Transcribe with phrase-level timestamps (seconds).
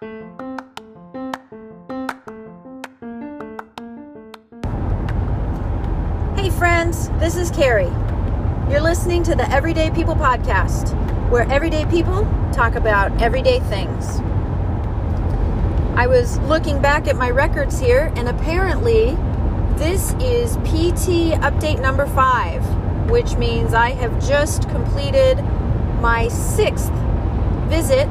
[0.00, 0.08] Hey,
[6.48, 7.84] friends, this is Carrie.
[8.70, 10.94] You're listening to the Everyday People Podcast,
[11.28, 14.20] where everyday people talk about everyday things.
[15.98, 19.18] I was looking back at my records here, and apparently,
[19.76, 22.64] this is PT update number five,
[23.10, 25.42] which means I have just completed
[26.00, 26.90] my sixth
[27.68, 28.10] visit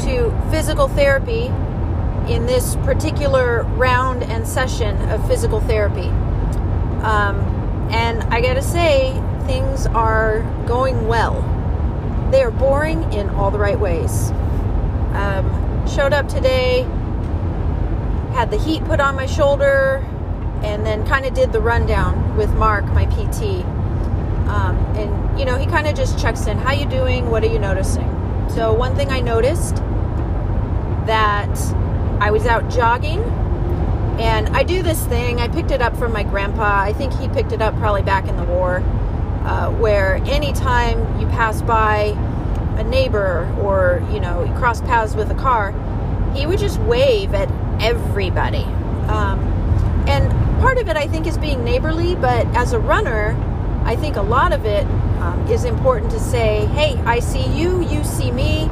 [0.00, 1.46] to physical therapy
[2.32, 6.08] in this particular round and session of physical therapy.
[7.02, 7.40] Um,
[7.90, 9.12] and I gotta say,
[9.46, 11.42] things are going well.
[12.30, 14.30] They are boring in all the right ways.
[15.14, 16.82] Um, showed up today,
[18.32, 20.06] had the heat put on my shoulder,
[20.62, 23.64] and then kind of did the rundown with Mark, my PT.
[24.48, 26.58] Um, and you know, he kind of just checks in.
[26.58, 27.30] How you doing?
[27.30, 28.08] What are you noticing?
[28.50, 29.76] So one thing I noticed
[31.08, 31.58] that
[32.20, 33.20] I was out jogging
[34.18, 36.80] and I do this thing, I picked it up from my grandpa.
[36.80, 38.78] I think he picked it up probably back in the war,
[39.44, 42.16] uh, where anytime you pass by
[42.76, 45.72] a neighbor or, you know, you cross paths with a car,
[46.34, 47.48] he would just wave at
[47.80, 48.64] everybody.
[49.08, 49.38] Um,
[50.08, 53.36] and part of it, I think, is being neighborly, but as a runner,
[53.84, 54.84] I think a lot of it
[55.20, 58.68] um, is important to say, hey, I see you, you see me.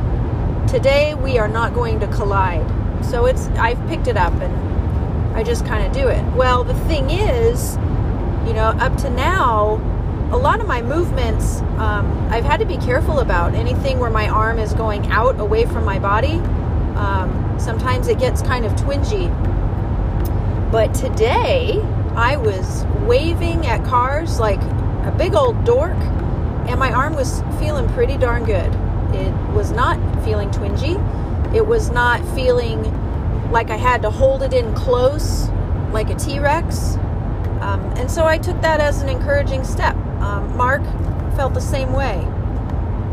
[0.69, 2.67] Today we are not going to collide.
[3.05, 6.25] So it's, I've picked it up and I just kind of do it.
[6.34, 7.77] Well, the thing is,
[8.47, 9.77] you know, up to now,
[10.33, 13.55] a lot of my movements, um, I've had to be careful about.
[13.55, 16.41] Anything where my arm is going out away from my body,
[16.97, 19.31] um, sometimes it gets kind of twingy.
[20.72, 21.81] But today,
[22.17, 25.97] I was waving at cars like a big old dork,
[26.67, 28.72] and my arm was feeling pretty darn good.
[29.17, 30.97] It was not feeling twingy.
[31.55, 32.83] It was not feeling
[33.50, 35.48] like I had to hold it in close,
[35.92, 36.97] like a T Rex.
[37.61, 39.97] Um, and so I took that as an encouraging step.
[40.21, 40.82] Um, Mark
[41.37, 42.19] felt the same way.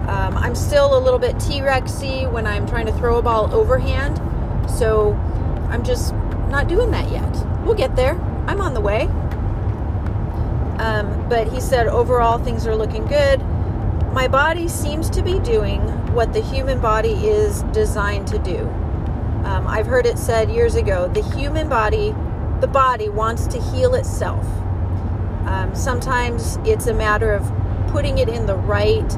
[0.08, 3.54] Um, I'm still a little bit T Rexy when I'm trying to throw a ball
[3.54, 4.18] overhand,
[4.70, 5.14] so
[5.70, 6.14] I'm just
[6.50, 7.32] not doing that yet.
[7.64, 8.20] We'll get there.
[8.48, 9.04] I'm on the way.
[10.80, 13.42] Um, but he said overall things are looking good.
[14.14, 15.82] My body seems to be doing
[16.14, 18.60] what the human body is designed to do.
[19.44, 22.14] Um, I've heard it said years ago the human body,
[22.62, 24.46] the body wants to heal itself.
[25.48, 27.52] Um, sometimes it's a matter of
[27.88, 29.10] putting it in the right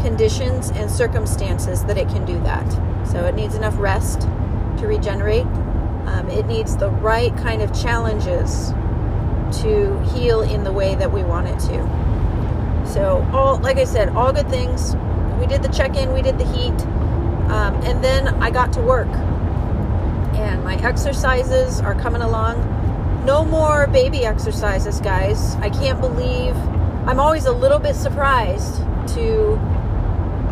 [0.00, 2.70] conditions and circumstances that it can do that.
[3.08, 5.46] So it needs enough rest to regenerate.
[6.06, 8.68] Um, it needs the right kind of challenges
[9.60, 12.09] to heal in the way that we want it to.
[12.92, 14.96] So all, like I said, all good things.
[15.38, 16.78] We did the check-in, we did the heat,
[17.50, 19.08] um, and then I got to work
[20.40, 23.24] and my exercises are coming along.
[23.24, 25.54] No more baby exercises, guys.
[25.56, 26.56] I can't believe
[27.06, 28.76] I'm always a little bit surprised
[29.14, 29.60] to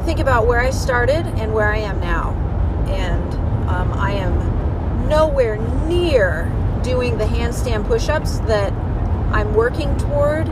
[0.04, 2.32] think about where I started and where I am now.
[2.88, 3.34] And
[3.68, 5.56] um, I am nowhere
[5.86, 8.72] near doing the handstand push ups that
[9.32, 10.48] I'm working toward.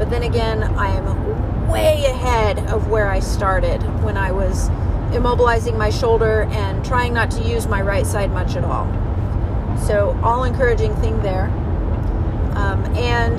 [0.00, 4.70] But then again, I am way ahead of where I started when I was
[5.10, 8.86] immobilizing my shoulder and trying not to use my right side much at all.
[9.86, 11.48] So, all encouraging thing there.
[12.54, 13.38] Um, and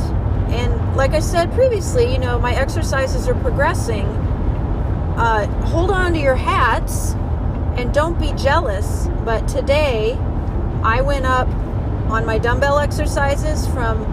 [0.54, 4.06] and like I said previously, you know, my exercises are progressing.
[5.18, 7.14] Uh, hold on to your hats
[7.76, 9.08] and don't be jealous.
[9.26, 10.14] But today,
[10.84, 11.48] I went up
[12.12, 14.06] on my dumbbell exercises from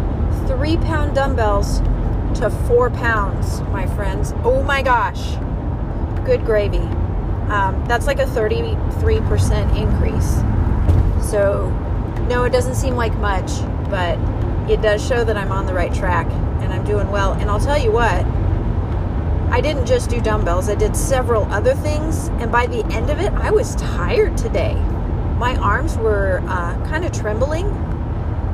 [0.46, 1.82] three pound dumbbells
[2.36, 4.32] to four pounds, my friends.
[4.44, 5.36] Oh my gosh.
[6.24, 6.86] Good gravy
[7.48, 11.30] um, that's like a 33% increase.
[11.30, 11.70] So,
[12.28, 13.50] no, it doesn't seem like much,
[13.88, 14.18] but
[14.70, 16.26] it does show that I'm on the right track
[16.60, 17.32] and I'm doing well.
[17.32, 18.24] And I'll tell you what,
[19.50, 22.28] I didn't just do dumbbells, I did several other things.
[22.38, 24.74] And by the end of it, I was tired today.
[25.38, 27.66] My arms were uh, kind of trembling.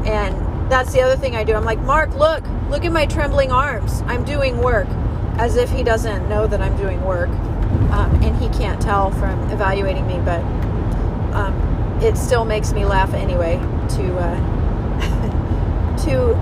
[0.07, 0.37] And
[0.69, 1.55] that's the other thing I do.
[1.55, 4.03] I'm like, Mark, look, look at my trembling arms.
[4.07, 4.89] I'm doing work.
[5.37, 7.29] As if he doesn't know that I'm doing work
[7.91, 10.41] um, and he can't tell from evaluating me, but
[11.35, 13.57] um, it still makes me laugh anyway
[13.97, 16.35] to uh, to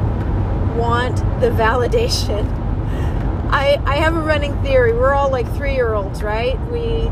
[0.79, 2.47] want the validation.
[3.51, 4.93] I I have a running theory.
[4.93, 6.59] We're all like three year olds, right?
[6.71, 7.11] We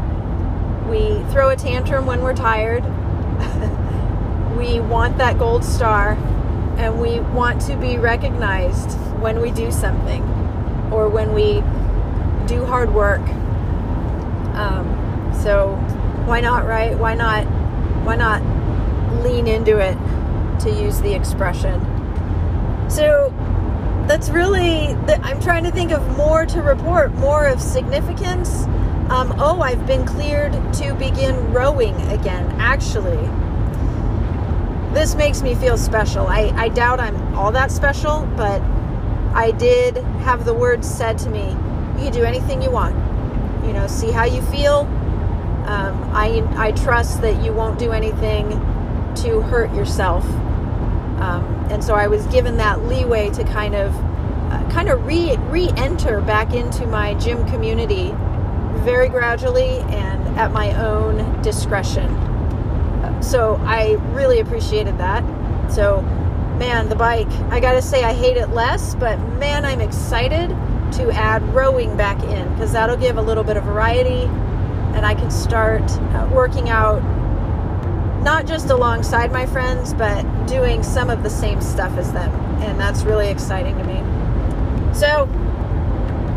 [0.91, 2.85] we throw a tantrum when we're tired.
[4.57, 6.17] we want that gold star,
[6.81, 10.23] and we want to be recognized when we do something
[10.91, 11.61] or when we
[12.47, 13.21] do hard work
[14.61, 15.75] um, so
[16.27, 16.97] why not, right?
[16.99, 17.45] Why not
[18.05, 18.43] why not
[19.25, 19.97] lean into it
[20.61, 21.81] to use the expression?
[22.91, 23.33] So
[24.07, 28.65] that's really, the, I'm trying to think of more to report, more of significance.
[29.11, 33.19] Um, oh, I've been cleared to begin rowing again, actually.
[34.93, 36.27] This makes me feel special.
[36.27, 38.61] I, I doubt I'm all that special, but
[39.33, 41.51] I did have the words said to me
[41.97, 42.97] you can do anything you want.
[43.67, 44.81] You know, see how you feel.
[45.67, 48.51] Um, I, I trust that you won't do anything
[49.17, 50.25] to hurt yourself.
[51.21, 55.37] Um, and so I was given that leeway to kind of uh, kind of re
[55.37, 58.13] re-enter back into my gym community
[58.83, 62.30] very gradually and at my own discretion.
[63.23, 65.23] So I really appreciated that.
[65.71, 66.03] So
[66.61, 70.51] man, the bike, I got to say I hate it less, but man, I'm excited
[70.93, 74.25] to add rowing back in because that'll give a little bit of variety
[74.95, 77.01] and I can start uh, working out
[78.23, 82.31] not just alongside my friends, but doing some of the same stuff as them.
[82.61, 84.95] And that's really exciting to me.
[84.95, 85.27] So,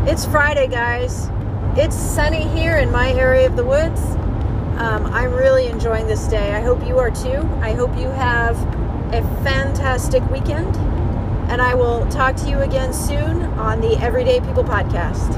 [0.06, 1.28] it's Friday, guys.
[1.76, 4.00] It's sunny here in my area of the woods.
[4.78, 6.52] Um, I'm really enjoying this day.
[6.52, 7.48] I hope you are too.
[7.60, 8.56] I hope you have
[9.14, 10.76] a fantastic weekend.
[11.48, 15.32] And I will talk to you again soon on the Everyday People podcast.